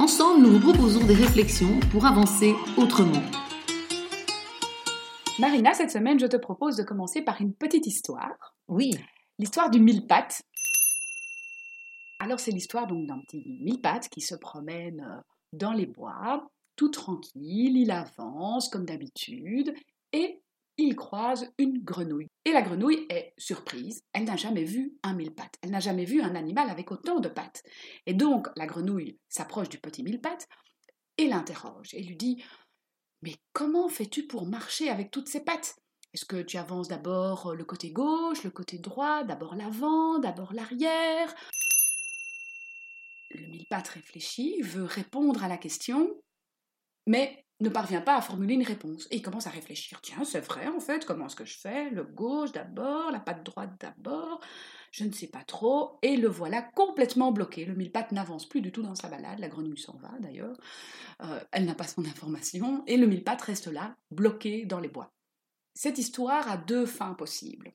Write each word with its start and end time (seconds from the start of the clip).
Ensemble, 0.00 0.46
nous 0.46 0.58
vous 0.58 0.72
proposons 0.72 1.04
des 1.04 1.12
réflexions 1.12 1.78
pour 1.92 2.06
avancer 2.06 2.54
autrement. 2.78 3.20
Marina, 5.38 5.74
cette 5.74 5.90
semaine, 5.90 6.18
je 6.18 6.24
te 6.24 6.38
propose 6.38 6.76
de 6.76 6.82
commencer 6.82 7.20
par 7.20 7.42
une 7.42 7.52
petite 7.52 7.86
histoire. 7.86 8.56
Oui. 8.66 8.92
L'histoire 9.38 9.68
du 9.68 9.78
mille 9.78 10.06
pattes. 10.06 10.40
Alors, 12.18 12.40
c'est 12.40 12.50
l'histoire 12.50 12.86
donc 12.86 13.08
d'un 13.08 13.18
petit 13.18 13.44
mille 13.60 13.82
pattes 13.82 14.08
qui 14.08 14.22
se 14.22 14.34
promène 14.34 15.02
euh, 15.02 15.20
dans 15.52 15.74
les 15.74 15.84
bois, 15.84 16.50
tout 16.76 16.88
tranquille, 16.88 17.76
il 17.76 17.90
avance 17.90 18.70
comme 18.70 18.86
d'habitude, 18.86 19.74
et 20.14 20.40
il 20.82 20.96
croise 20.96 21.52
une 21.58 21.82
grenouille. 21.82 22.28
Et 22.44 22.52
la 22.52 22.62
grenouille 22.62 23.06
est 23.10 23.34
surprise, 23.38 24.02
elle 24.12 24.24
n'a 24.24 24.36
jamais 24.36 24.64
vu 24.64 24.94
un 25.02 25.14
mille 25.14 25.34
pattes, 25.34 25.56
elle 25.62 25.70
n'a 25.70 25.80
jamais 25.80 26.04
vu 26.04 26.20
un 26.20 26.34
animal 26.34 26.70
avec 26.70 26.90
autant 26.90 27.20
de 27.20 27.28
pattes. 27.28 27.62
Et 28.06 28.14
donc 28.14 28.48
la 28.56 28.66
grenouille 28.66 29.18
s'approche 29.28 29.68
du 29.68 29.78
petit 29.78 30.02
mille 30.02 30.20
pattes 30.20 30.48
et 31.18 31.26
l'interroge 31.26 31.94
et 31.94 32.02
lui 32.02 32.16
dit 32.16 32.42
Mais 33.22 33.36
comment 33.52 33.88
fais-tu 33.88 34.26
pour 34.26 34.46
marcher 34.46 34.88
avec 34.88 35.10
toutes 35.10 35.28
ces 35.28 35.44
pattes? 35.44 35.76
Est-ce 36.12 36.24
que 36.24 36.42
tu 36.42 36.56
avances 36.56 36.88
d'abord 36.88 37.54
le 37.54 37.64
côté 37.64 37.92
gauche, 37.92 38.42
le 38.42 38.50
côté 38.50 38.78
droit, 38.78 39.22
d'abord 39.22 39.54
l'avant, 39.54 40.18
d'abord 40.18 40.52
l'arrière? 40.52 41.32
Le 43.30 43.46
mille 43.46 43.66
pattes 43.70 43.88
réfléchit, 43.88 44.60
veut 44.62 44.84
répondre 44.84 45.44
à 45.44 45.48
la 45.48 45.56
question, 45.56 46.20
mais 47.06 47.44
ne 47.60 47.68
parvient 47.68 48.00
pas 48.00 48.16
à 48.16 48.20
formuler 48.22 48.54
une 48.54 48.62
réponse. 48.62 49.06
Et 49.10 49.16
il 49.16 49.22
commence 49.22 49.46
à 49.46 49.50
réfléchir. 49.50 50.00
Tiens, 50.00 50.24
c'est 50.24 50.40
vrai 50.40 50.66
en 50.68 50.80
fait, 50.80 51.04
comment 51.04 51.26
est-ce 51.26 51.36
que 51.36 51.44
je 51.44 51.58
fais? 51.58 51.90
Le 51.90 52.04
gauche 52.04 52.52
d'abord, 52.52 53.10
la 53.10 53.20
patte 53.20 53.44
droite 53.44 53.72
d'abord, 53.80 54.40
je 54.90 55.04
ne 55.04 55.12
sais 55.12 55.26
pas 55.26 55.44
trop. 55.44 55.98
Et 56.02 56.16
le 56.16 56.28
voilà 56.28 56.62
complètement 56.62 57.32
bloqué. 57.32 57.64
Le 57.64 57.74
mille 57.74 57.92
pattes 57.92 58.12
n'avance 58.12 58.48
plus 58.48 58.60
du 58.60 58.72
tout 58.72 58.82
dans 58.82 58.94
sa 58.94 59.08
balade. 59.08 59.38
La 59.38 59.48
grenouille 59.48 59.78
s'en 59.78 59.96
va 59.98 60.10
d'ailleurs. 60.20 60.56
Euh, 61.22 61.40
elle 61.52 61.66
n'a 61.66 61.74
pas 61.74 61.86
son 61.86 62.04
information. 62.04 62.82
Et 62.86 62.96
le 62.96 63.06
mille 63.06 63.24
pattes 63.24 63.42
reste 63.42 63.68
là, 63.68 63.94
bloqué 64.10 64.64
dans 64.64 64.80
les 64.80 64.88
bois. 64.88 65.12
Cette 65.74 65.98
histoire 65.98 66.50
a 66.50 66.56
deux 66.56 66.86
fins 66.86 67.14
possibles. 67.14 67.72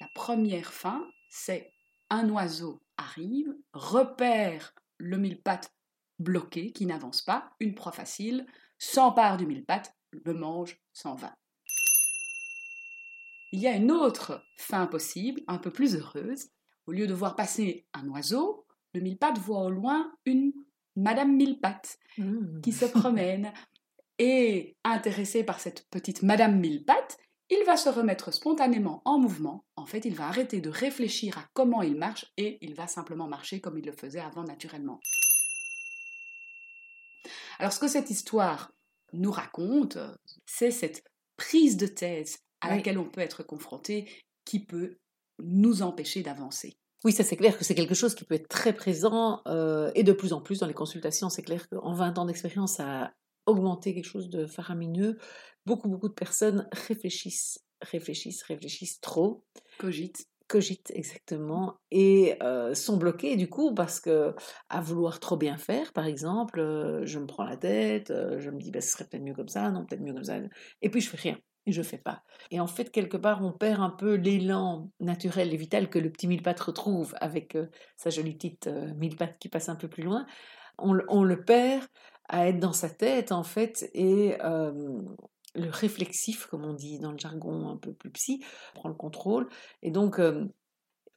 La 0.00 0.08
première 0.14 0.72
fin, 0.72 1.06
c'est 1.28 1.72
un 2.08 2.28
oiseau 2.30 2.80
arrive, 2.96 3.54
repère 3.72 4.74
le 4.98 5.16
mille 5.16 5.40
pattes 5.40 5.72
bloqué, 6.20 6.72
qui 6.72 6.86
n'avance 6.86 7.22
pas, 7.22 7.50
une 7.58 7.74
proie 7.74 7.92
facile, 7.92 8.46
s'empare 8.78 9.36
du 9.36 9.46
mille 9.46 9.64
pattes, 9.64 9.94
le 10.12 10.34
mange, 10.34 10.78
s'en 10.92 11.14
va. 11.14 11.34
Il 13.52 13.60
y 13.60 13.66
a 13.66 13.74
une 13.74 13.90
autre 13.90 14.44
fin 14.56 14.86
possible, 14.86 15.42
un 15.48 15.58
peu 15.58 15.72
plus 15.72 15.96
heureuse. 15.96 16.48
Au 16.86 16.92
lieu 16.92 17.06
de 17.06 17.14
voir 17.14 17.34
passer 17.34 17.86
un 17.92 18.08
oiseau, 18.08 18.66
le 18.94 19.00
mille 19.00 19.18
pattes 19.18 19.38
voit 19.38 19.62
au 19.62 19.70
loin 19.70 20.12
une 20.24 20.52
Madame 20.96 21.34
Millepattes 21.34 21.98
mmh. 22.18 22.60
qui 22.60 22.72
se 22.72 22.84
promène. 22.98 23.52
Et 24.18 24.76
intéressé 24.84 25.44
par 25.44 25.60
cette 25.60 25.88
petite 25.90 26.22
Madame 26.22 26.60
Millepattes, 26.60 27.18
il 27.48 27.64
va 27.64 27.76
se 27.76 27.88
remettre 27.88 28.32
spontanément 28.32 29.02
en 29.04 29.18
mouvement. 29.18 29.64
En 29.74 29.86
fait, 29.86 30.04
il 30.04 30.14
va 30.14 30.28
arrêter 30.28 30.60
de 30.60 30.70
réfléchir 30.70 31.36
à 31.38 31.46
comment 31.52 31.82
il 31.82 31.96
marche 31.96 32.26
et 32.36 32.58
il 32.60 32.74
va 32.74 32.86
simplement 32.86 33.26
marcher 33.26 33.60
comme 33.60 33.78
il 33.78 33.86
le 33.86 33.92
faisait 33.92 34.20
avant 34.20 34.44
naturellement. 34.44 35.00
Alors 37.60 37.74
ce 37.74 37.78
que 37.78 37.88
cette 37.88 38.08
histoire 38.08 38.72
nous 39.12 39.30
raconte, 39.30 39.98
c'est 40.46 40.70
cette 40.70 41.04
prise 41.36 41.76
de 41.76 41.86
thèse 41.86 42.38
à 42.62 42.74
laquelle 42.74 42.96
on 42.96 43.04
peut 43.04 43.20
être 43.20 43.42
confronté 43.42 44.10
qui 44.46 44.64
peut 44.64 44.96
nous 45.42 45.82
empêcher 45.82 46.22
d'avancer. 46.22 46.72
Oui, 47.04 47.12
ça 47.12 47.22
c'est 47.22 47.36
clair 47.36 47.58
que 47.58 47.64
c'est 47.64 47.74
quelque 47.74 47.94
chose 47.94 48.14
qui 48.14 48.24
peut 48.24 48.34
être 48.34 48.48
très 48.48 48.72
présent 48.72 49.42
euh, 49.46 49.90
et 49.94 50.04
de 50.04 50.12
plus 50.14 50.32
en 50.32 50.40
plus 50.40 50.60
dans 50.60 50.66
les 50.66 50.72
consultations. 50.72 51.28
C'est 51.28 51.42
clair 51.42 51.68
qu'en 51.68 51.92
20 51.92 52.16
ans 52.16 52.24
d'expérience, 52.24 52.76
ça 52.76 53.02
a 53.02 53.12
augmenté 53.44 53.94
quelque 53.94 54.08
chose 54.08 54.30
de 54.30 54.46
faramineux. 54.46 55.18
Beaucoup, 55.66 55.90
beaucoup 55.90 56.08
de 56.08 56.14
personnes 56.14 56.66
réfléchissent, 56.72 57.58
réfléchissent, 57.82 58.42
réfléchissent 58.42 59.02
trop. 59.02 59.44
Cogitent 59.78 60.29
cogitent 60.50 60.90
exactement 60.94 61.76
et 61.92 62.36
sont 62.74 62.96
bloqués 62.96 63.36
du 63.36 63.48
coup 63.48 63.72
parce 63.72 64.00
que 64.00 64.34
à 64.68 64.80
vouloir 64.80 65.20
trop 65.20 65.36
bien 65.36 65.56
faire 65.56 65.92
par 65.92 66.06
exemple 66.06 66.58
je 67.04 67.18
me 67.20 67.26
prends 67.26 67.44
la 67.44 67.56
tête 67.56 68.12
je 68.38 68.50
me 68.50 68.58
dis 68.58 68.72
bah, 68.72 68.80
ce 68.80 68.90
serait 68.90 69.04
peut-être 69.04 69.22
mieux 69.22 69.34
comme 69.34 69.48
ça 69.48 69.70
non 69.70 69.86
peut-être 69.86 70.02
mieux 70.02 70.12
comme 70.12 70.24
ça 70.24 70.38
et 70.82 70.90
puis 70.90 71.00
je 71.00 71.08
fais 71.08 71.16
rien 71.16 71.38
et 71.66 71.72
je 71.72 71.82
fais 71.82 71.98
pas. 71.98 72.22
Et 72.50 72.58
en 72.58 72.66
fait 72.66 72.90
quelque 72.90 73.16
part 73.16 73.44
on 73.44 73.52
perd 73.52 73.80
un 73.80 73.90
peu 73.90 74.14
l'élan 74.14 74.90
naturel 74.98 75.52
et 75.52 75.56
vital 75.56 75.88
que 75.88 75.98
le 75.98 76.10
petit 76.10 76.26
mille 76.26 76.42
pattes 76.42 76.60
retrouve 76.60 77.14
avec 77.20 77.56
sa 77.96 78.10
jolie 78.10 78.34
petite 78.34 78.68
mille 78.96 79.16
pattes 79.16 79.38
qui 79.38 79.48
passe 79.48 79.68
un 79.68 79.76
peu 79.76 79.88
plus 79.88 80.02
loin. 80.02 80.26
On, 80.78 80.98
on, 81.08 81.22
le 81.22 81.44
perd 81.44 81.84
à 82.28 82.48
être 82.48 82.58
dans 82.58 82.72
sa 82.72 82.88
tête 82.88 83.32
en 83.32 83.42
fait 83.42 83.90
et 83.92 84.36
le 85.54 85.70
réflexif, 85.70 86.46
comme 86.46 86.64
on 86.64 86.74
dit 86.74 86.98
dans 86.98 87.12
le 87.12 87.18
jargon 87.18 87.68
un 87.68 87.76
peu 87.76 87.92
plus 87.92 88.10
psy, 88.10 88.44
prend 88.74 88.88
le 88.88 88.94
contrôle. 88.94 89.48
Et 89.82 89.90
donc, 89.90 90.20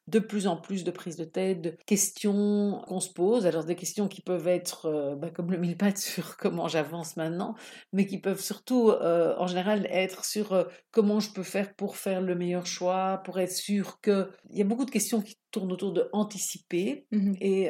de 0.07 0.19
plus 0.19 0.47
en 0.47 0.57
plus 0.57 0.83
de 0.83 0.91
prises 0.91 1.15
de 1.15 1.23
tête, 1.23 1.61
de 1.61 1.77
questions 1.85 2.81
qu'on 2.87 2.99
se 2.99 3.11
pose. 3.11 3.45
Alors, 3.45 3.63
des 3.63 3.75
questions 3.75 4.07
qui 4.07 4.21
peuvent 4.21 4.47
être, 4.47 5.15
bah, 5.17 5.29
comme 5.29 5.51
le 5.51 5.57
mille 5.57 5.77
pattes 5.77 5.97
sur 5.97 6.35
comment 6.37 6.67
j'avance 6.67 7.15
maintenant, 7.15 7.55
mais 7.93 8.05
qui 8.05 8.19
peuvent 8.19 8.41
surtout, 8.41 8.91
en 8.91 9.47
général, 9.47 9.87
être 9.89 10.25
sur 10.25 10.67
comment 10.91 11.19
je 11.19 11.31
peux 11.31 11.43
faire 11.43 11.73
pour 11.75 11.95
faire 11.97 12.21
le 12.21 12.35
meilleur 12.35 12.65
choix, 12.65 13.21
pour 13.23 13.39
être 13.39 13.53
sûr 13.53 13.99
que. 14.01 14.29
Il 14.49 14.57
y 14.57 14.61
a 14.61 14.65
beaucoup 14.65 14.85
de 14.85 14.91
questions 14.91 15.21
qui 15.21 15.37
tournent 15.51 15.71
autour 15.71 15.93
de 15.93 16.09
anticiper 16.11 17.07
mmh 17.11 17.33
et 17.39 17.69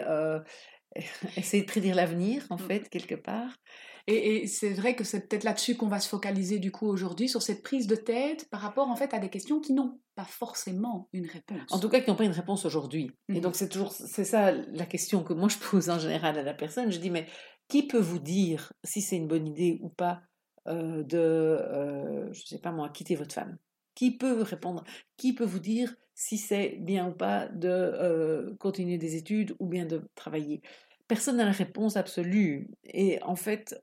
essayer 1.38 1.63
de 1.63 1.68
prédire 1.68 1.95
l'avenir, 1.95 2.45
en 2.50 2.56
mmh. 2.56 2.59
fait, 2.59 2.90
quelque 2.90 3.16
part. 3.16 3.51
Et, 4.07 4.47
c'est 4.47 4.73
vrai 4.73 4.95
que 4.95 5.03
c'est 5.03 5.27
peut-être 5.27 5.45
là-dessus 5.45 5.75
qu'on 5.75 5.87
va 5.87 5.99
se 5.99 6.09
focaliser 6.09 6.59
du 6.59 6.71
coup 6.71 6.87
aujourd'hui, 6.87 7.29
sur 7.29 7.41
cette 7.41 7.63
prise 7.63 7.87
de 7.87 7.95
tête 7.95 8.49
par 8.49 8.59
rapport 8.59 8.89
en 8.89 8.95
fait 8.95 9.13
à 9.13 9.19
des 9.19 9.29
questions 9.29 9.61
qui 9.61 9.73
n'ont 9.73 9.99
pas 10.15 10.25
forcément 10.25 11.07
une 11.13 11.25
réponse. 11.25 11.71
En 11.71 11.79
tout 11.79 11.89
cas, 11.89 12.01
qui 12.01 12.09
n'ont 12.09 12.15
pas 12.15 12.25
une 12.25 12.31
réponse 12.31 12.65
aujourd'hui. 12.65 13.11
Et 13.29 13.35
mhm. 13.35 13.41
donc 13.41 13.55
c'est 13.55 13.69
toujours, 13.69 13.93
c'est 13.93 14.25
ça 14.25 14.51
la 14.51 14.85
question 14.85 15.23
que 15.23 15.33
moi 15.33 15.47
je 15.47 15.57
pose 15.57 15.89
en 15.89 15.99
général 15.99 16.37
à 16.37 16.43
la 16.43 16.53
personne. 16.53 16.91
Je 16.91 16.99
dis, 16.99 17.09
mais 17.09 17.27
qui 17.69 17.87
peut 17.87 17.99
vous 17.99 18.19
dire 18.19 18.73
si 18.83 19.01
c'est 19.01 19.15
une 19.15 19.27
bonne 19.27 19.47
idée 19.47 19.79
ou 19.81 19.89
pas 19.89 20.21
euh, 20.67 21.03
de, 21.03 21.17
euh, 21.17 22.33
je 22.33 22.45
sais 22.45 22.59
pas 22.59 22.71
moi, 22.71 22.89
quitter 22.89 23.15
votre 23.15 23.33
femme? 23.33 23.57
Qui 23.95 24.17
peut 24.17 24.41
répondre? 24.41 24.83
Qui 25.17 25.33
peut 25.33 25.45
vous 25.45 25.59
dire 25.59 25.95
si 26.15 26.37
c'est 26.37 26.77
bien 26.81 27.07
ou 27.09 27.13
pas 27.13 27.47
de 27.47 27.69
euh, 27.69 28.55
continuer 28.59 28.97
des 28.97 29.15
études 29.15 29.55
ou 29.59 29.67
bien 29.67 29.85
de 29.85 30.01
travailler? 30.15 30.61
Personne 31.07 31.37
n'a 31.37 31.45
la 31.45 31.51
réponse 31.51 31.97
absolue. 31.97 32.69
Et 32.85 33.21
en 33.23 33.35
fait, 33.35 33.81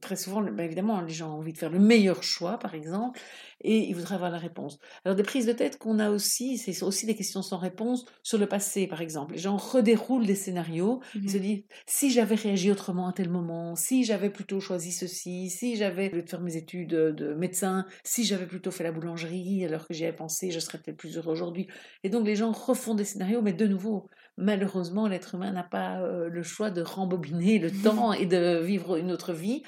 très 0.00 0.16
souvent, 0.16 0.42
bah, 0.42 0.64
évidemment, 0.64 1.00
les 1.00 1.12
gens 1.12 1.34
ont 1.34 1.38
envie 1.38 1.52
de 1.52 1.58
faire 1.58 1.70
le 1.70 1.78
meilleur 1.78 2.22
choix, 2.22 2.58
par 2.58 2.74
exemple, 2.74 3.20
et 3.62 3.78
ils 3.78 3.94
voudraient 3.94 4.16
avoir 4.16 4.30
la 4.30 4.38
réponse. 4.38 4.78
Alors, 5.04 5.16
des 5.16 5.22
prises 5.22 5.46
de 5.46 5.52
tête 5.52 5.78
qu'on 5.78 5.98
a 5.98 6.10
aussi, 6.10 6.58
c'est 6.58 6.82
aussi 6.82 7.06
des 7.06 7.14
questions 7.14 7.42
sans 7.42 7.58
réponse 7.58 8.04
sur 8.22 8.38
le 8.38 8.46
passé, 8.46 8.86
par 8.86 9.00
exemple. 9.00 9.34
Les 9.34 9.40
gens 9.40 9.56
redéroulent 9.56 10.26
des 10.26 10.34
scénarios, 10.34 11.00
ils 11.22 11.30
se 11.30 11.38
mmh 11.38 11.40
disent, 11.40 11.64
si 11.86 12.10
j'avais 12.10 12.34
réagi 12.34 12.70
autrement 12.70 13.08
à 13.08 13.12
tel 13.12 13.30
moment, 13.30 13.74
si 13.76 14.04
j'avais 14.04 14.30
plutôt 14.30 14.60
choisi 14.60 14.92
ceci, 14.92 15.50
si 15.50 15.76
j'avais, 15.76 16.10
au 16.12 16.16
lieu 16.16 16.22
de 16.22 16.28
faire 16.28 16.40
mes 16.40 16.56
études 16.56 16.90
de 16.90 17.34
médecin, 17.34 17.86
si 18.04 18.24
j'avais 18.24 18.46
plutôt 18.46 18.70
fait 18.70 18.84
la 18.84 18.92
boulangerie 18.92 19.64
alors 19.64 19.86
que 19.86 19.94
j'y 19.94 20.04
avais 20.04 20.16
pensé, 20.16 20.50
je 20.50 20.58
serais 20.58 20.78
peut-être 20.78 20.96
plus 20.98 21.16
heureux 21.16 21.32
aujourd'hui. 21.32 21.66
Et 22.02 22.10
donc, 22.10 22.26
les 22.26 22.36
gens 22.36 22.52
refont 22.52 22.94
des 22.94 23.04
scénarios, 23.04 23.42
mais 23.42 23.52
de 23.52 23.66
nouveau, 23.66 24.08
malheureusement, 24.36 25.08
l'être 25.08 25.34
humain 25.34 25.52
n'a 25.52 25.64
pas 25.64 26.00
le 26.06 26.42
choix 26.42 26.70
de 26.70 26.82
rembobiner 26.82 27.58
le 27.58 27.70
temps 27.82 28.12
et 28.12 28.26
de 28.26 28.60
vivre 28.62 28.96
une 28.96 29.12
autre 29.12 29.32
vie. 29.32 29.62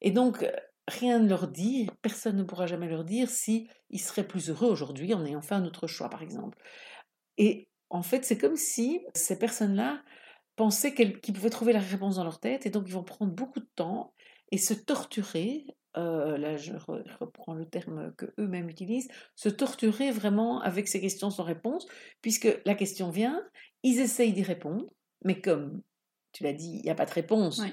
Et 0.00 0.10
donc, 0.10 0.46
rien 0.88 1.18
ne 1.18 1.28
leur 1.28 1.48
dit, 1.48 1.88
personne 2.02 2.36
ne 2.36 2.42
pourra 2.42 2.66
jamais 2.66 2.88
leur 2.88 3.04
dire 3.04 3.28
si 3.28 3.68
ils 3.90 4.00
seraient 4.00 4.26
plus 4.26 4.50
heureux 4.50 4.68
aujourd'hui 4.68 5.14
en 5.14 5.24
ayant 5.24 5.42
fait 5.42 5.54
un 5.54 5.64
autre 5.64 5.86
choix, 5.86 6.08
par 6.08 6.22
exemple. 6.22 6.58
Et 7.38 7.68
en 7.90 8.02
fait, 8.02 8.24
c'est 8.24 8.38
comme 8.38 8.56
si 8.56 9.04
ces 9.14 9.38
personnes-là 9.38 10.02
pensaient 10.56 10.94
qu'ils 10.94 11.34
pouvaient 11.34 11.50
trouver 11.50 11.72
la 11.72 11.80
réponse 11.80 12.16
dans 12.16 12.24
leur 12.24 12.40
tête, 12.40 12.66
et 12.66 12.70
donc 12.70 12.84
ils 12.86 12.94
vont 12.94 13.04
prendre 13.04 13.32
beaucoup 13.32 13.60
de 13.60 13.68
temps 13.76 14.14
et 14.50 14.58
se 14.58 14.74
torturer. 14.74 15.66
là, 15.94 16.56
je 16.56 16.72
reprends 17.20 17.54
le 17.54 17.66
terme 17.66 18.12
que 18.16 18.26
eux-mêmes 18.38 18.68
utilisent, 18.68 19.08
se 19.34 19.48
torturer 19.48 20.10
vraiment 20.10 20.60
avec 20.60 20.88
ces 20.88 21.00
questions 21.00 21.30
sans 21.30 21.44
réponse, 21.44 21.86
puisque 22.22 22.48
la 22.64 22.74
question 22.74 23.10
vient, 23.10 23.42
ils 23.86 24.00
essayent 24.00 24.32
d'y 24.32 24.42
répondre, 24.42 24.84
mais 25.24 25.40
comme 25.40 25.80
tu 26.32 26.42
l'as 26.42 26.52
dit, 26.52 26.80
il 26.80 26.82
n'y 26.82 26.90
a 26.90 26.94
pas 26.94 27.06
de 27.06 27.12
réponse. 27.12 27.60
Oui. 27.60 27.72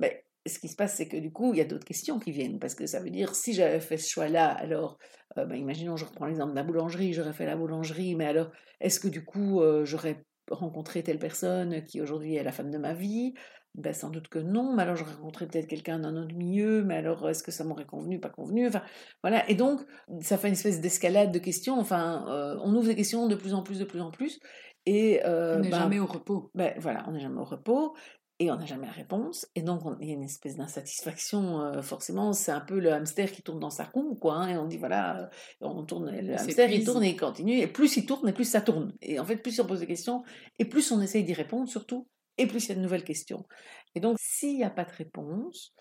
Mais 0.00 0.24
ce 0.46 0.58
qui 0.58 0.68
se 0.68 0.76
passe, 0.76 0.94
c'est 0.94 1.08
que 1.08 1.16
du 1.16 1.32
coup, 1.32 1.54
il 1.54 1.58
y 1.58 1.62
a 1.62 1.64
d'autres 1.64 1.86
questions 1.86 2.18
qui 2.18 2.30
viennent, 2.30 2.58
parce 2.58 2.74
que 2.74 2.86
ça 2.86 3.00
veut 3.00 3.10
dire, 3.10 3.34
si 3.34 3.54
j'avais 3.54 3.80
fait 3.80 3.96
ce 3.96 4.10
choix-là, 4.10 4.48
alors, 4.48 4.98
euh, 5.38 5.46
ben, 5.46 5.56
imaginons, 5.56 5.96
je 5.96 6.04
reprends 6.04 6.26
l'exemple 6.26 6.50
de 6.50 6.56
la 6.56 6.62
boulangerie, 6.62 7.14
j'aurais 7.14 7.32
fait 7.32 7.46
la 7.46 7.56
boulangerie, 7.56 8.14
mais 8.14 8.26
alors, 8.26 8.50
est-ce 8.80 9.00
que 9.00 9.08
du 9.08 9.24
coup, 9.24 9.62
euh, 9.62 9.84
j'aurais 9.86 10.24
rencontré 10.50 11.02
telle 11.02 11.18
personne 11.18 11.82
qui 11.84 12.00
aujourd'hui 12.02 12.36
est 12.36 12.44
la 12.44 12.52
femme 12.52 12.70
de 12.70 12.78
ma 12.78 12.92
vie? 12.92 13.32
Ben, 13.74 13.92
sans 13.92 14.10
doute 14.10 14.28
que 14.28 14.38
non, 14.38 14.74
mais 14.74 14.84
alors 14.84 14.96
j'aurais 14.96 15.12
rencontré 15.12 15.46
peut-être 15.46 15.66
quelqu'un 15.66 15.98
d'un 15.98 16.16
autre 16.16 16.34
milieu, 16.34 16.82
mais 16.82 16.96
alors 16.96 17.28
est-ce 17.28 17.42
que 17.42 17.50
ça 17.50 17.62
m'aurait 17.62 17.84
convenu, 17.84 18.18
pas 18.20 18.30
convenu? 18.30 18.66
Enfin, 18.66 18.82
voilà. 19.22 19.48
Et 19.50 19.54
donc, 19.54 19.80
ça 20.22 20.38
fait 20.38 20.48
une 20.48 20.54
espèce 20.54 20.80
d'escalade 20.80 21.30
de 21.30 21.38
questions. 21.38 21.78
Enfin, 21.78 22.24
euh, 22.28 22.58
on 22.62 22.74
ouvre 22.74 22.86
des 22.86 22.96
questions 22.96 23.26
de 23.26 23.34
plus 23.34 23.52
en 23.52 23.62
plus, 23.62 23.78
de 23.78 23.84
plus 23.84 24.00
en 24.00 24.10
plus. 24.10 24.40
Et, 24.86 25.24
euh, 25.24 25.56
on 25.56 25.60
n'est 25.60 25.70
ben, 25.70 25.78
jamais 25.78 25.98
au 25.98 26.06
repos. 26.06 26.50
Ben, 26.54 26.74
voilà, 26.78 27.04
on 27.08 27.12
n'est 27.12 27.20
jamais 27.20 27.40
au 27.40 27.44
repos 27.44 27.94
et 28.38 28.50
on 28.50 28.56
n'a 28.56 28.66
jamais 28.66 28.86
la 28.86 28.92
réponse. 28.92 29.46
Et 29.54 29.62
donc, 29.62 29.82
il 30.00 30.08
y 30.08 30.10
a 30.10 30.14
une 30.14 30.22
espèce 30.22 30.56
d'insatisfaction, 30.56 31.60
euh, 31.60 31.82
forcément. 31.82 32.32
C'est 32.32 32.52
un 32.52 32.60
peu 32.60 32.78
le 32.78 32.92
hamster 32.92 33.32
qui 33.32 33.42
tourne 33.42 33.58
dans 33.58 33.70
sa 33.70 33.84
roue, 33.84 34.14
quoi. 34.14 34.34
Hein, 34.34 34.48
et 34.48 34.56
on 34.56 34.66
dit, 34.66 34.76
voilà, 34.76 35.30
on 35.60 35.84
tourne, 35.84 36.10
le 36.10 36.34
hamster, 36.34 36.70
il 36.70 36.84
tourne 36.84 37.02
et 37.02 37.10
il 37.10 37.16
continue. 37.16 37.58
Et 37.58 37.66
plus 37.66 37.96
il 37.96 38.06
tourne, 38.06 38.28
et 38.28 38.32
plus 38.32 38.44
ça 38.44 38.60
tourne. 38.60 38.94
Et 39.00 39.18
en 39.18 39.24
fait, 39.24 39.36
plus 39.36 39.58
on 39.58 39.66
pose 39.66 39.80
des 39.80 39.86
questions, 39.86 40.22
et 40.58 40.66
plus 40.66 40.92
on 40.92 41.00
essaye 41.00 41.24
d'y 41.24 41.34
répondre, 41.34 41.68
surtout 41.68 42.06
et 42.38 42.46
plus 42.46 42.66
il 42.66 42.68
y 42.70 42.72
a 42.72 42.74
de 42.74 42.80
nouvelles 42.80 43.04
questions. 43.04 43.46
Et 43.94 44.00
donc, 44.00 44.16
s'il 44.20 44.56
n'y 44.56 44.64
a 44.64 44.70
pas 44.70 44.84
de 44.84 44.92
réponse, 44.92 45.74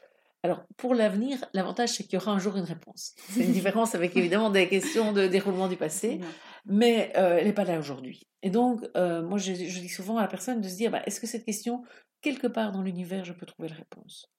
alors 0.45 0.63
pour 0.77 0.93
l'avenir, 0.93 1.43
l'avantage 1.53 1.89
c'est 1.89 2.03
qu'il 2.03 2.13
y 2.13 2.17
aura 2.17 2.31
un 2.31 2.37
jour 2.37 2.55
une 2.55 2.65
réponse. 2.65 3.15
C'est 3.31 3.43
une 3.43 3.51
différence 3.51 3.95
avec 3.95 4.15
évidemment 4.15 4.51
des 4.51 4.69
questions 4.69 5.11
de 5.11 5.25
déroulement 5.25 5.67
du 5.67 5.75
passé, 5.75 6.19
mais 6.65 7.11
euh, 7.17 7.37
elle 7.39 7.47
n'est 7.47 7.53
pas 7.53 7.63
là 7.63 7.79
aujourd'hui. 7.79 8.27
Et 8.43 8.51
donc, 8.51 8.87
euh, 8.95 9.23
moi 9.23 9.39
je, 9.39 9.53
dis 9.53 9.89
souvent 9.89 10.17
à 10.17 10.21
la 10.21 10.27
personne 10.27 10.61
de 10.61 10.69
se 10.69 10.75
dire, 10.75 10.91
bah, 10.91 11.01
est-ce 11.07 11.19
que 11.19 11.25
cette 11.25 11.45
question, 11.45 11.83
quelque 12.21 12.45
part 12.45 12.71
dans 12.71 12.83
l'univers, 12.83 13.25
je 13.25 13.33
peux 13.33 13.47
trouver 13.47 13.69
la 13.69 13.75
réponse? 13.75 14.31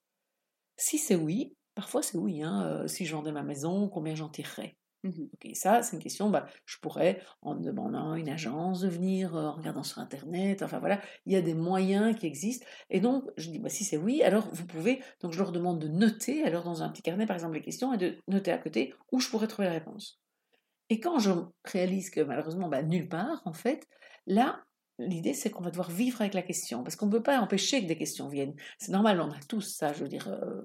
Si 0.77 0.97
c'est 0.97 1.17
oui, 1.17 1.57
parfois 1.75 2.03
c'est 2.03 2.19
oui, 2.19 2.41
hein, 2.41 2.65
euh, 2.67 2.87
si 2.87 3.05
je 3.05 3.13
vendais 3.13 3.33
ma 3.33 3.43
maison, 3.43 3.89
combien 3.89 4.15
j'en 4.15 4.29
tirerais? 4.29 4.77
Ok, 5.09 5.55
ça, 5.55 5.83
c'est 5.83 5.97
une 5.97 6.03
question, 6.03 6.31
bah, 6.31 6.47
je 6.65 6.79
pourrais, 6.79 7.21
en 7.43 7.55
demandant 7.55 8.13
à 8.13 8.19
une 8.19 8.29
agence 8.29 8.81
de 8.81 8.89
venir, 8.89 9.37
euh, 9.37 9.47
en 9.47 9.53
regardant 9.53 9.83
sur 9.83 9.99
Internet, 9.99 10.63
enfin 10.63 10.79
voilà, 10.79 11.01
il 11.27 11.33
y 11.33 11.37
a 11.37 11.43
des 11.43 11.55
moyens 11.55 12.17
qui 12.17 12.27
existent. 12.27 12.67
Et 12.91 13.01
donc, 13.01 13.25
je 13.37 13.51
dis, 13.51 13.59
bah, 13.59 13.69
si 13.69 13.85
c'est 13.85 13.97
oui, 13.97 14.23
alors 14.23 14.49
vous 14.53 14.67
pouvez, 14.67 15.03
donc 15.21 15.33
je 15.33 15.39
leur 15.39 15.53
demande 15.53 15.79
de 15.79 15.89
noter, 15.89 16.43
alors 16.45 16.65
dans 16.65 16.83
un 16.83 16.89
petit 16.89 17.03
carnet, 17.03 17.27
par 17.27 17.37
exemple, 17.37 17.55
les 17.55 17.63
questions, 17.63 17.93
et 17.93 17.99
de 17.99 18.17
noter 18.29 18.53
à 18.53 18.59
côté 18.59 18.95
où 19.13 19.21
je 19.21 19.29
pourrais 19.29 19.49
trouver 19.49 19.69
la 19.69 19.75
réponse. 19.75 20.21
Et 20.89 21.01
quand 21.01 21.19
je 21.19 21.31
réalise 21.65 22.11
que 22.11 22.21
malheureusement, 22.21 22.69
bah, 22.69 22.83
nulle 22.83 23.09
part, 23.09 23.43
en 23.45 23.53
fait, 23.53 23.87
là, 24.27 24.65
l'idée, 24.99 25.35
c'est 25.35 25.51
qu'on 25.51 25.63
va 25.63 25.71
devoir 25.71 25.91
vivre 25.91 26.21
avec 26.21 26.35
la 26.35 26.43
question, 26.43 26.83
parce 26.83 26.97
qu'on 26.97 27.07
ne 27.07 27.13
peut 27.13 27.23
pas 27.23 27.41
empêcher 27.41 27.83
que 27.83 27.87
des 27.87 27.97
questions 27.97 28.29
viennent. 28.29 28.55
C'est 28.79 28.93
normal, 28.93 29.21
on 29.21 29.31
a 29.31 29.41
tous 29.49 29.63
ça, 29.63 29.93
je 29.93 30.03
veux 30.03 30.09
dire. 30.09 30.29
Euh, 30.29 30.63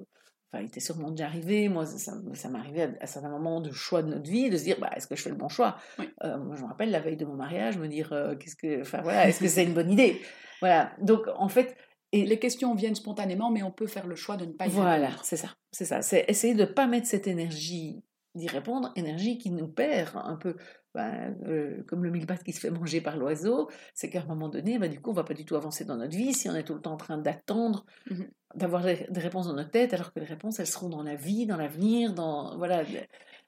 Enfin, 0.54 0.64
il 0.64 0.68
était 0.68 0.82
sûrement 0.82 1.12
déjà 1.12 1.26
arrivé. 1.26 1.70
Moi, 1.70 1.86
ça, 1.86 2.14
ça 2.34 2.50
m'est 2.50 2.60
arrivé 2.60 2.90
à, 3.00 3.08
certains 3.08 3.30
moments 3.30 3.62
de 3.62 3.72
choix 3.72 4.04
de 4.04 4.10
notre 4.10 4.30
vie, 4.30 4.50
de 4.50 4.58
se 4.58 4.64
dire, 4.64 4.78
bah, 4.80 4.90
est-ce 4.96 5.08
que 5.08 5.16
je 5.16 5.22
fais 5.22 5.30
le 5.30 5.36
bon 5.36 5.48
choix? 5.48 5.78
Euh, 6.24 6.38
Moi, 6.38 6.56
je 6.58 6.64
me 6.64 6.68
rappelle 6.68 6.92
la 6.92 7.00
veille 7.00 7.16
de 7.16 7.26
mon 7.26 7.36
mariage, 7.36 7.78
me 7.78 7.88
dire, 7.88 8.12
euh, 8.12 8.36
qu'est-ce 8.36 8.58
que, 8.58 8.82
enfin 8.82 9.02
voilà, 9.02 9.28
est-ce 9.28 9.40
que 9.40 9.48
c'est 9.48 9.64
une 9.64 9.74
bonne 9.74 9.92
idée? 9.92 10.22
Voilà. 10.60 10.92
Donc, 11.00 11.22
en 11.38 11.48
fait, 11.48 11.76
et 12.12 12.26
les 12.26 12.40
questions 12.40 12.76
viennent 12.76 12.96
spontanément, 12.96 13.52
mais 13.52 13.64
on 13.64 13.72
peut 13.72 13.88
faire 13.88 14.08
le 14.08 14.16
choix 14.16 14.36
de 14.36 14.46
ne 14.46 14.52
pas 14.52 14.68
y 14.68 14.70
Voilà, 14.70 15.12
c'est 15.24 15.38
ça, 15.38 15.56
c'est 15.72 15.86
ça. 15.86 16.02
C'est 16.02 16.26
essayer 16.28 16.54
de 16.54 16.62
ne 16.62 16.66
pas 16.66 16.88
mettre 16.88 17.08
cette 17.08 17.28
énergie 17.28 18.04
d'y 18.36 18.48
répondre, 18.48 18.92
énergie 18.96 19.38
qui 19.38 19.52
nous 19.52 19.68
perd 19.68 20.16
un 20.16 20.36
peu. 20.36 20.56
Ben, 20.94 21.38
euh, 21.48 21.84
comme 21.88 22.04
le 22.04 22.26
pattes 22.26 22.44
qui 22.44 22.52
se 22.52 22.60
fait 22.60 22.70
manger 22.70 23.00
par 23.00 23.16
l'oiseau, 23.16 23.70
c'est 23.94 24.10
qu'à 24.10 24.22
un 24.22 24.26
moment 24.26 24.50
donné, 24.50 24.78
ben, 24.78 24.92
du 24.92 25.00
coup, 25.00 25.12
on 25.12 25.14
va 25.14 25.24
pas 25.24 25.34
du 25.34 25.46
tout 25.46 25.56
avancer 25.56 25.86
dans 25.86 25.96
notre 25.96 26.16
vie 26.16 26.34
si 26.34 26.50
on 26.50 26.56
est 26.56 26.64
tout 26.64 26.74
le 26.74 26.82
temps 26.82 26.94
en 26.94 26.98
train 26.98 27.18
d'attendre, 27.18 27.86
mmh 28.10 28.24
d'avoir 28.56 28.84
des, 28.84 29.08
réponses 29.16 29.48
dans 29.48 29.54
notre 29.54 29.72
tête, 29.72 29.94
alors 29.94 30.12
que 30.12 30.20
les 30.20 30.26
réponses, 30.26 30.60
elles 30.60 30.68
seront 30.68 30.90
dans 30.90 31.04
la 31.04 31.16
vie, 31.16 31.46
dans 31.46 31.58
l'avenir, 31.58 32.14
dans 32.14 32.58
voilà. 32.58 32.84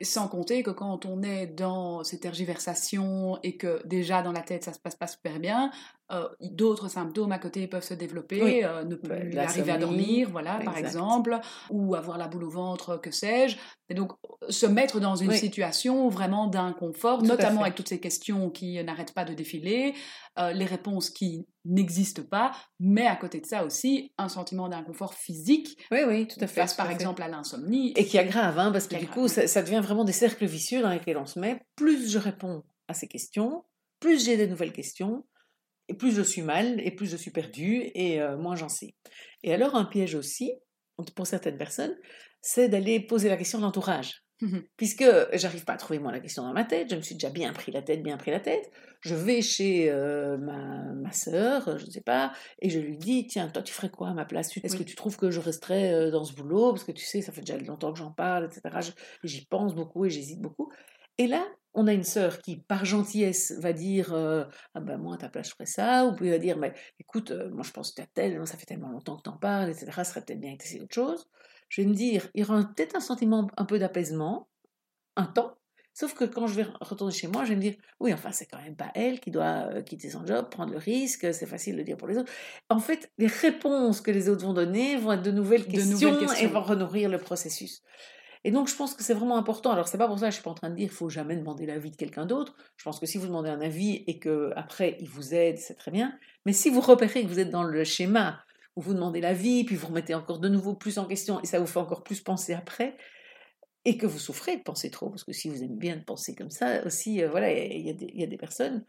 Sans 0.01 0.28
compter 0.28 0.63
que 0.63 0.72
quand 0.72 1.06
on 1.06 1.22
est 1.22 1.48
dans 1.48 2.04
ces 2.04 2.19
tergiversations 2.19 3.40
et 3.44 3.57
que 3.57 3.86
déjà 3.86 4.22
dans 4.22 4.31
la 4.31 4.42
tête 4.42 4.63
ça 4.63 4.74
se 4.74 4.80
passe 4.80 4.96
pas 4.96 5.07
super 5.07 5.39
bien, 5.39 5.72
euh, 6.12 6.28
d'autres 6.42 6.90
symptômes 6.90 7.32
à 7.32 7.40
côté 7.40 7.66
peuvent 7.66 7.84
se 7.84 7.94
développer, 7.94 8.66
euh, 8.66 8.84
ne 8.84 8.96
plus 8.96 9.38
arriver 9.38 9.72
à 9.72 9.78
dormir, 9.78 10.30
voilà, 10.30 10.60
par 10.64 10.78
exemple, 10.78 11.40
ou 11.70 11.96
avoir 11.96 12.18
la 12.18 12.28
boule 12.28 12.44
au 12.44 12.50
ventre, 12.50 12.98
que 12.98 13.10
sais-je. 13.10 13.58
Et 13.90 13.94
donc, 13.94 14.12
se 14.50 14.66
mettre 14.66 15.00
dans 15.00 15.16
une 15.16 15.32
situation 15.32 16.10
vraiment 16.10 16.48
d'inconfort, 16.48 17.24
notamment 17.24 17.62
avec 17.62 17.76
toutes 17.76 17.88
ces 17.88 18.00
questions 18.00 18.50
qui 18.50 18.84
n'arrêtent 18.84 19.14
pas 19.14 19.24
de 19.24 19.34
défiler, 19.34 19.94
euh, 20.40 20.52
les 20.52 20.66
réponses 20.66 21.10
qui 21.10 21.48
n'existent 21.64 22.24
pas, 22.24 22.52
mais 22.80 23.08
à 23.08 23.16
côté 23.16 23.40
de 23.40 23.46
ça 23.46 23.64
aussi, 23.64 24.12
un 24.18 24.28
sentiment 24.28 24.68
d'inconfort 24.68 25.14
physique. 25.14 25.78
Oui, 25.90 26.00
oui, 26.06 26.28
tout 26.28 26.38
à 26.42 26.48
fait. 26.48 26.62
Face, 26.62 26.74
par 26.74 26.92
exemple, 26.92 27.22
à 27.22 27.30
l'insomnie. 27.30 27.94
Et 27.96 28.06
qui 28.06 28.18
aggrave, 28.18 28.60
hein, 28.60 28.72
parce 28.72 28.88
que 28.88 28.98
du 28.98 29.08
coup, 29.08 29.30
ça, 29.30 29.48
ça 29.48 29.62
devient 29.62 29.82
vraiment 29.82 30.04
des 30.04 30.12
cercles 30.12 30.46
vicieux 30.46 30.82
dans 30.82 30.90
lesquels 30.90 31.18
on 31.18 31.26
se 31.26 31.40
met. 31.40 31.62
Plus 31.76 32.12
je 32.12 32.20
réponds 32.20 32.64
à 32.90 32.94
ces 32.94 33.08
questions, 33.08 33.64
plus 34.00 34.26
j'ai 34.26 34.36
des 34.36 34.48
nouvelles 34.48 34.74
questions, 34.74 35.24
et 35.90 35.94
plus 35.96 36.16
je 36.16 36.22
suis 36.22 36.42
mal, 36.42 36.80
et 36.82 36.92
plus 36.92 37.10
je 37.10 37.18
suis 37.18 37.32
perdue, 37.32 37.92
et 37.94 38.22
euh, 38.22 38.38
moins 38.38 38.56
j'en 38.56 38.70
sais. 38.70 38.96
Et 39.44 39.54
alors, 39.54 39.76
un 39.76 39.86
piège 39.86 40.16
aussi, 40.16 40.54
pour 41.16 41.28
certaines 41.28 41.58
personnes, 41.58 41.96
c'est 42.42 42.70
d'aller 42.70 43.00
poser 43.00 43.30
la 43.30 43.38
question 43.38 43.58
de 43.58 43.64
l'entourage. 43.64 44.24
Mmh 44.42 44.60
Puisque 44.78 45.06
j'arrive 45.34 45.64
pas 45.64 45.74
à 45.74 45.78
trouver 45.78 46.00
moi 46.00 46.12
la 46.12 46.20
question 46.20 46.44
dans 46.44 46.54
ma 46.54 46.66
tête, 46.66 46.90
je 46.90 46.96
me 46.96 47.02
suis 47.02 47.16
déjà 47.16 47.30
bien 47.30 47.54
pris 47.54 47.72
la 47.72 47.82
tête, 47.82 48.04
bien 48.04 48.18
pris 48.18 48.32
la 48.32 48.40
tête. 48.40 48.72
Je 49.00 49.16
vais 49.16 49.42
chez 49.42 49.90
euh, 49.90 50.38
ma, 50.38 50.94
ma 50.96 51.12
sœur, 51.12 51.78
je 51.78 51.86
ne 51.86 51.92
sais 51.92 52.02
pas, 52.02 52.34
et 52.60 52.70
je 52.70 52.80
lui 52.80 52.98
dis 52.98 53.28
Tiens, 53.28 53.48
toi, 53.48 53.62
tu 53.62 53.74
ferais 53.74 53.90
quoi 53.90 54.10
à 54.10 54.14
ma 54.14 54.26
place? 54.26 54.56
Est-ce 54.58 54.76
que 54.76 54.84
tu 54.84 54.96
trouves 54.96 55.18
que 55.18 55.32
je 55.32 55.40
resterais 55.40 55.94
euh, 55.94 56.12
dans 56.12 56.26
ce 56.26 56.34
boulot? 56.34 56.72
Parce 56.72 56.84
que 56.84 56.92
tu 56.92 57.06
sais, 57.06 57.22
ça 57.22 57.32
fait 57.32 57.42
déjà 57.42 57.58
longtemps 57.58 57.94
que 57.94 58.00
j'en 58.00 58.12
parle, 58.12 58.46
etc. 58.46 58.94
J'y 59.24 59.46
pense 59.46 59.76
beaucoup 59.76 60.06
et 60.06 60.10
j'hésite 60.10 60.42
beaucoup. 60.42 60.72
Et 61.18 61.28
là, 61.28 61.46
on 61.74 61.88
a 61.88 61.94
une 61.94 62.04
sœur 62.04 62.40
qui, 62.40 62.58
par 62.58 62.86
gentillesse, 62.86 63.54
va 63.60 63.74
dire 63.74 64.14
euh, 64.14 64.46
Ah 64.74 64.80
ben 64.80 64.98
moi, 64.98 65.16
à 65.16 65.18
ta 65.18 65.30
place, 65.30 65.50
je 65.50 65.54
ferais 65.54 65.66
ça. 65.66 66.06
Ou 66.06 66.16
puis 66.16 66.30
va 66.30 66.38
dire 66.38 66.58
Mais 66.58 66.74
écoute, 67.00 67.31
euh, 67.31 67.50
moi, 67.50 67.64
je 67.64 67.72
pense 67.72 67.92
que 67.92 67.96
tu 67.96 68.02
as 68.02 68.08
tel, 68.08 68.46
ça 68.48 68.58
fait 68.58 68.66
tellement 68.66 68.90
longtemps 68.90 69.18
que 69.18 69.24
tu 69.24 69.30
en 69.30 69.38
parles, 69.38 69.70
etc. 69.70 69.88
Ça 69.94 70.04
serait 70.04 70.22
peut-être 70.22 70.40
bien 70.40 70.56
que 70.56 70.64
tu 70.64 70.80
autre 70.81 70.94
chose. 70.94 71.28
Je 71.70 71.81
vais 71.81 71.88
me 71.88 71.94
dire 71.94 72.30
Il 72.36 72.42
y 72.42 72.44
aura 72.44 72.64
peut-être 72.64 72.96
un 72.96 73.02
sentiment 73.02 73.48
un 73.58 73.66
peu 73.66 73.80
d'apaisement, 73.80 74.50
un 75.16 75.25
temps. 75.25 75.56
Sauf 75.96 76.16
que 76.16 76.25
quand 76.25 76.48
je 76.48 76.56
vais 76.56 76.66
retourner 76.81 77.14
chez 77.14 77.28
moi, 77.28 77.44
je 77.44 77.50
vais 77.50 77.56
me 77.56 77.62
dire 77.62 77.75
Oui, 78.00 78.14
enfin, 78.14 78.31
c'est 78.31 78.46
quand 78.46 78.62
même 78.62 78.75
pas 78.75 78.92
elle 78.96 79.20
qui 79.20 79.31
doit 79.31 79.70
euh, 79.72 79.81
quitter 79.81 80.10
son 80.10 80.25
job, 80.25 80.50
prendre 80.50 80.72
le 80.72 80.80
risque, 80.80 81.34
c'est 81.34 81.46
facile 81.46 81.78
de 81.78 81.84
dire 81.84 81.98
pour 81.98 82.08
les 82.08 82.18
autres. 82.18 82.32
En 82.70 82.80
fait, 82.80 83.12
les 83.18 83.27
réponses 83.27 84.01
que 84.01 84.12
les 84.12 84.30
autres 84.30 84.46
vont 84.46 84.53
donner 84.53 84.98
vont 84.98 85.12
être 85.13 85.22
de 85.22 85.32
nouvelles 85.32 85.68
questions, 85.68 86.20
et 86.39 86.48
vont 86.48 86.62
renourrir 86.62 87.10
le 87.10 87.20
processus. 87.20 87.82
Et 88.44 88.52
donc, 88.52 88.68
je 88.68 88.76
pense 88.76 88.94
que 88.94 89.04
c'est 89.04 89.14
vraiment 89.14 89.38
important. 89.38 89.72
Alors, 89.72 89.88
c'est 89.88 89.98
pas 89.98 90.08
pour 90.08 90.20
ça 90.20 90.26
que 90.26 90.32
je 90.32 90.36
suis 90.36 90.44
pas 90.44 90.50
en 90.50 90.56
train 90.56 90.70
de 90.70 90.76
dire 90.76 90.90
qu'il 90.90 90.96
faut 90.96 91.10
jamais 91.10 91.36
demander 91.36 91.66
l'avis 91.66 91.92
de 91.92 91.96
quelqu'un 91.96 92.26
d'autre. 92.26 92.56
Je 92.78 92.84
pense 92.84 93.00
que 93.00 93.06
si 93.06 93.18
vous 93.18 93.28
demandez 93.28 93.50
un 93.50 93.62
avis 93.62 94.04
et 94.08 94.20
que 94.20 94.52
après 94.56 94.98
il 95.00 95.08
vous 95.08 95.34
aide, 95.34 95.58
c'est 95.58 95.76
très 95.76 95.92
bien. 95.92 96.18
Mais 96.46 96.54
si 96.54 96.70
vous 96.70 96.82
repérez 96.82 97.24
que 97.24 97.28
vous 97.28 97.40
êtes 97.40 97.50
dans 97.50 97.64
le 97.64 97.84
schéma 97.84 98.44
où 98.76 98.82
vous 98.82 98.94
demandez 98.94 99.22
l'avis, 99.22 99.64
puis 99.64 99.76
vous 99.76 99.88
remettez 99.88 100.14
encore 100.14 100.40
de 100.40 100.50
nouveau 100.50 100.74
plus 100.74 100.98
en 100.98 101.06
question 101.06 101.40
et 101.42 101.46
ça 101.46 101.60
vous 101.60 101.68
fait 101.68 101.80
encore 101.80 102.04
plus 102.04 102.22
penser 102.22 102.54
après, 102.54 102.98
et 103.86 103.98
que 103.98 104.06
vous 104.06 104.20
souffrez 104.20 104.58
de 104.58 104.64
penser 104.64 104.90
trop, 104.90 105.10
parce 105.10 105.24
que 105.24 105.34
si 105.34 105.50
vous 105.50 105.62
aimez 105.62 105.76
bien 105.76 105.98
de 105.98 106.04
penser 106.04 106.36
comme 106.36 106.50
ça 106.50 106.86
aussi, 106.86 107.22
euh, 107.22 107.30
voilà, 107.30 107.52
il 107.52 107.82
y, 107.82 108.20
y, 108.20 108.24
a 108.24 108.28
des 108.28 108.38
personnes 108.38 108.86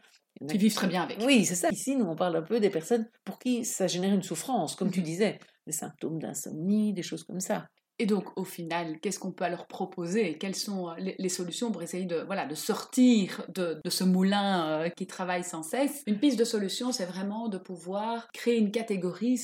qui 0.49 0.57
vivent 0.57 0.73
très 0.73 0.87
bien 0.87 1.03
avec. 1.03 1.19
Oui, 1.21 1.45
c'est 1.45 1.55
ça. 1.55 1.69
Ici, 1.69 1.95
nous, 1.95 2.05
on 2.05 2.15
parle 2.15 2.35
un 2.35 2.41
peu 2.41 2.59
des 2.59 2.69
personnes 2.69 3.09
pour 3.23 3.39
qui 3.39 3.65
ça 3.65 3.87
génère 3.87 4.13
une 4.13 4.23
souffrance, 4.23 4.75
comme 4.75 4.91
tu 4.91 5.01
mmh 5.01 5.03
disais, 5.03 5.39
des 5.65 5.73
symptômes 5.73 6.19
d'insomnie, 6.19 6.93
des 6.93 7.03
choses 7.03 7.23
comme 7.23 7.39
ça. 7.39 7.67
Et 7.97 8.05
donc, 8.05 8.37
au 8.37 8.43
final, 8.43 8.99
qu'est-ce 8.99 9.19
qu'on 9.19 9.31
peut 9.31 9.47
leur 9.47 9.67
proposer? 9.67 10.37
Quelles 10.37 10.55
sont 10.55 10.89
euh, 10.89 10.93
les, 10.97 11.29
solutions 11.29 11.71
pour 11.71 11.81
essayer 11.81 12.05
de, 12.05 12.17
voilà, 12.17 12.45
de 12.45 12.55
sortir 12.55 13.45
de, 13.47 13.79
ce 13.87 14.03
moulin 14.03 14.67
euh, 14.67 14.89
qui 14.89 15.07
travaille 15.07 15.43
sans 15.43 15.63
cesse? 15.63 16.03
Une 16.05 16.19
piste 16.19 16.37
de 16.37 16.43
solution, 16.43 16.91
c'est 16.91 17.05
vraiment 17.05 17.47
de 17.47 17.57
pouvoir 17.57 18.27
créer 18.33 18.57
une 18.57 18.71
catégorie, 18.71 19.39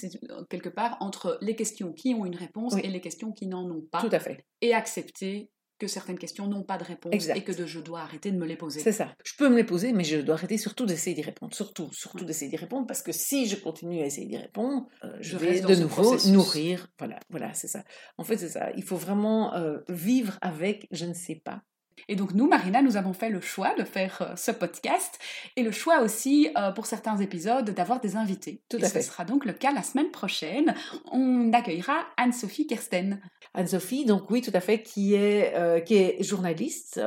quelque 0.49 0.69
part, 0.69 0.97
entre 0.99 1.37
les 1.41 1.55
questions 1.55 1.93
qui 1.93 2.13
ont 2.13 2.25
une 2.25 2.35
réponse 2.35 2.75
et 2.75 2.87
les 2.87 3.01
questions 3.01 3.31
qui 3.31 3.47
n'en 3.47 3.69
ont 3.69 3.85
pas. 3.89 4.01
Tout 4.01 4.09
à 4.11 4.19
fait. 4.19 4.45
Et 4.59 4.73
accepter 4.73 5.49
que 5.81 5.87
certaines 5.87 6.19
questions 6.19 6.45
n'ont 6.45 6.61
pas 6.61 6.77
de 6.77 6.83
réponse 6.83 7.27
et 7.35 7.43
que 7.43 7.53
je 7.65 7.79
dois 7.79 8.01
arrêter 8.01 8.29
de 8.29 8.37
me 8.37 8.45
les 8.45 8.55
poser. 8.55 8.79
C'est 8.81 8.91
ça. 8.91 9.15
Je 9.23 9.33
peux 9.35 9.49
me 9.49 9.55
les 9.55 9.63
poser, 9.63 9.93
mais 9.93 10.03
je 10.03 10.17
dois 10.17 10.35
arrêter 10.35 10.59
surtout 10.59 10.85
d'essayer 10.85 11.15
d'y 11.15 11.23
répondre. 11.23 11.55
Surtout, 11.55 11.89
surtout 11.91 12.23
d'essayer 12.23 12.51
d'y 12.51 12.55
répondre, 12.55 12.85
parce 12.85 13.01
que 13.01 13.11
si 13.11 13.47
je 13.47 13.55
continue 13.55 13.99
à 14.03 14.05
essayer 14.05 14.27
d'y 14.27 14.37
répondre, 14.37 14.87
euh, 15.03 15.17
je, 15.21 15.37
vais 15.37 15.59
de 15.59 15.73
nouveau 15.73 16.17
nourrir. 16.27 16.87
Voilà, 16.99 17.19
voilà, 17.31 17.51
c'est 17.55 17.67
ça. 17.67 17.83
En 18.19 18.23
fait, 18.23 18.37
c'est 18.37 18.49
ça. 18.49 18.69
Il 18.77 18.83
faut 18.83 18.95
vraiment 18.95 19.55
euh, 19.55 19.79
vivre 19.89 20.37
avec 20.41 20.87
je 20.91 21.05
ne 21.05 21.15
sais 21.15 21.41
pas. 21.43 21.63
Et 22.07 22.15
donc 22.15 22.33
nous, 22.33 22.47
Marina, 22.47 22.81
nous 22.81 22.97
avons 22.97 23.13
fait 23.13 23.29
le 23.29 23.41
choix 23.41 23.73
de 23.75 23.83
faire 23.83 24.21
euh, 24.21 24.35
ce 24.35 24.51
podcast 24.51 25.19
et 25.55 25.63
le 25.63 25.71
choix 25.71 26.01
aussi 26.01 26.49
euh, 26.57 26.71
pour 26.71 26.85
certains 26.85 27.17
épisodes 27.17 27.69
d'avoir 27.71 27.99
des 27.99 28.15
invités. 28.15 28.61
Tout 28.69 28.77
à 28.77 28.87
fait. 28.87 29.01
Ce 29.01 29.09
sera 29.09 29.25
donc 29.25 29.45
le 29.45 29.53
cas 29.53 29.71
la 29.71 29.83
semaine 29.83 30.11
prochaine. 30.11 30.75
On 31.11 31.51
accueillera 31.53 32.05
Anne-Sophie 32.17 32.67
Kersten. 32.67 33.21
Anne-Sophie, 33.53 34.05
donc 34.05 34.29
oui, 34.29 34.41
tout 34.41 34.51
à 34.53 34.61
fait, 34.61 34.81
qui 34.81 35.15
est, 35.15 35.53
euh, 35.55 35.79
qui 35.79 35.95
est 35.95 36.23
journaliste 36.23 37.01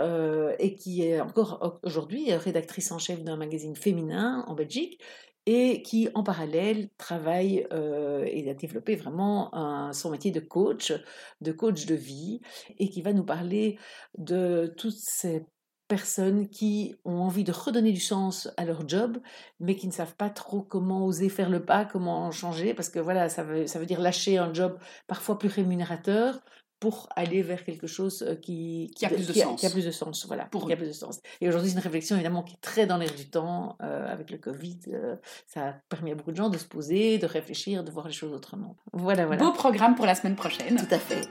et 0.58 0.74
qui 0.74 1.02
est 1.02 1.20
encore 1.20 1.80
aujourd'hui 1.82 2.32
rédactrice 2.34 2.92
en 2.92 2.98
chef 2.98 3.22
d'un 3.22 3.36
magazine 3.36 3.76
féminin 3.76 4.44
en 4.46 4.54
Belgique 4.54 5.00
et 5.46 5.82
qui 5.82 6.08
en 6.14 6.22
parallèle 6.22 6.88
travaille 6.96 7.66
euh, 7.72 8.24
et 8.26 8.48
a 8.48 8.54
développé 8.54 8.96
vraiment 8.96 9.50
son 9.92 10.10
métier 10.10 10.30
de 10.30 10.40
coach, 10.40 10.92
de 11.40 11.52
coach 11.52 11.86
de 11.86 11.94
vie, 11.94 12.40
et 12.78 12.88
qui 12.88 13.02
va 13.02 13.12
nous 13.12 13.24
parler 13.24 13.78
de 14.16 14.72
toutes 14.76 14.96
ces 14.96 15.44
personnes 15.88 16.48
qui 16.48 16.94
ont 17.04 17.20
envie 17.20 17.44
de 17.44 17.52
redonner 17.52 17.92
du 17.92 18.00
sens 18.00 18.48
à 18.56 18.64
leur 18.64 18.88
job, 18.88 19.18
mais 19.60 19.76
qui 19.76 19.86
ne 19.86 19.92
savent 19.92 20.16
pas 20.16 20.30
trop 20.30 20.62
comment 20.62 21.04
oser 21.04 21.28
faire 21.28 21.50
le 21.50 21.64
pas, 21.64 21.84
comment 21.84 22.30
changer, 22.30 22.74
parce 22.74 22.88
que 22.88 22.98
voilà, 22.98 23.28
ça 23.28 23.42
veut, 23.44 23.66
ça 23.66 23.78
veut 23.78 23.86
dire 23.86 24.00
lâcher 24.00 24.38
un 24.38 24.52
job 24.52 24.78
parfois 25.06 25.38
plus 25.38 25.48
rémunérateur 25.48 26.40
pour 26.84 27.08
aller 27.16 27.40
vers 27.40 27.64
quelque 27.64 27.86
chose 27.86 28.36
qui, 28.42 28.92
qui 28.94 29.06
a 29.06 29.08
plus 29.08 29.26
de 29.26 29.32
sens. 29.32 29.58
Qui 29.58 29.64
a 29.64 29.70
plus 29.70 29.86
de 29.86 29.90
sens, 29.90 30.26
voilà. 30.26 30.44
Pour 30.44 30.66
qui 30.66 30.72
a 30.74 30.76
plus 30.76 30.88
de 30.88 30.92
sens. 30.92 31.18
Et 31.40 31.48
aujourd'hui, 31.48 31.70
c'est 31.70 31.76
une 31.76 31.82
réflexion 31.82 32.14
évidemment 32.14 32.42
qui 32.42 32.56
est 32.56 32.60
très 32.60 32.86
dans 32.86 32.98
l'air 32.98 33.14
du 33.14 33.26
temps 33.30 33.78
euh, 33.82 34.12
avec 34.12 34.30
le 34.30 34.36
Covid. 34.36 34.80
Euh, 34.92 35.16
ça 35.46 35.68
a 35.68 35.72
permis 35.88 36.12
à 36.12 36.14
beaucoup 36.14 36.30
de 36.30 36.36
gens 36.36 36.50
de 36.50 36.58
se 36.58 36.66
poser, 36.66 37.16
de 37.16 37.24
réfléchir, 37.24 37.84
de 37.84 37.90
voir 37.90 38.06
les 38.06 38.12
choses 38.12 38.34
autrement. 38.34 38.76
Voilà, 38.92 39.24
voilà. 39.24 39.42
Beau 39.42 39.52
programme 39.52 39.94
pour 39.94 40.04
la 40.04 40.14
semaine 40.14 40.36
prochaine. 40.36 40.76
Tout 40.76 40.94
à 40.94 40.98
fait. 40.98 41.22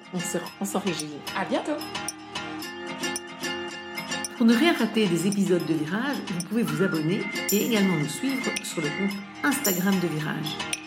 On 0.59 0.65
s'en 0.65 0.79
réjouit. 0.79 1.05
À 1.37 1.45
bientôt. 1.45 1.77
Pour 4.37 4.47
ne 4.47 4.55
rien 4.55 4.73
rater 4.73 5.05
des 5.05 5.27
épisodes 5.27 5.67
de 5.67 5.73
Virage, 5.75 6.17
vous 6.29 6.47
pouvez 6.47 6.63
vous 6.63 6.81
abonner 6.81 7.21
et 7.51 7.67
également 7.67 7.95
nous 7.95 8.09
suivre 8.09 8.49
sur 8.63 8.81
le 8.81 8.87
compte 8.87 9.15
Instagram 9.43 9.93
de 9.99 10.07
Virage. 10.07 10.82